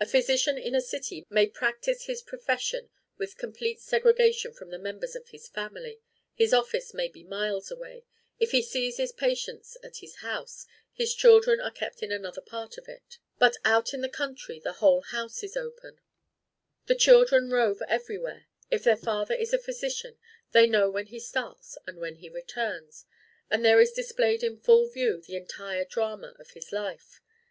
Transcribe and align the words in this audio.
A 0.00 0.06
physician 0.06 0.56
in 0.56 0.74
a 0.74 0.80
city 0.80 1.26
may 1.28 1.46
practise 1.46 2.06
his 2.06 2.22
profession 2.22 2.88
with 3.18 3.36
complete 3.36 3.80
segregation 3.82 4.54
from 4.54 4.70
the 4.70 4.78
members 4.78 5.14
of 5.14 5.28
his 5.28 5.46
family; 5.46 6.00
his 6.32 6.54
office 6.54 6.94
may 6.94 7.06
be 7.06 7.22
miles 7.22 7.70
away; 7.70 8.06
if 8.38 8.52
he 8.52 8.62
sees 8.62 8.96
his 8.96 9.12
patients 9.12 9.76
in 9.82 9.92
his 9.94 10.16
house, 10.20 10.64
his 10.94 11.14
children 11.14 11.60
are 11.60 11.70
kept 11.70 12.02
in 12.02 12.10
another 12.10 12.40
part 12.40 12.78
of 12.78 12.88
it. 12.88 13.18
But 13.38 13.58
out 13.62 13.92
in 13.92 14.00
the 14.00 14.08
country 14.08 14.58
the 14.58 14.72
whole 14.80 15.02
house 15.02 15.42
is 15.42 15.54
open; 15.54 16.00
the 16.86 16.94
children 16.94 17.50
rove 17.50 17.82
everywhere; 17.88 18.46
if 18.70 18.82
their 18.84 18.96
father 18.96 19.34
is 19.34 19.52
a 19.52 19.58
physician, 19.58 20.16
they 20.52 20.66
know 20.66 20.88
when 20.88 21.08
he 21.08 21.20
starts 21.20 21.76
and 21.86 21.98
when 21.98 22.14
he 22.16 22.30
returns; 22.30 23.04
and 23.50 23.62
there 23.62 23.82
is 23.82 23.92
displayed 23.92 24.42
in 24.42 24.56
full 24.60 24.88
view 24.88 25.20
the 25.20 25.36
entire 25.36 25.84
drama 25.84 26.34
of 26.38 26.52
his 26.52 26.72
life. 26.72 27.20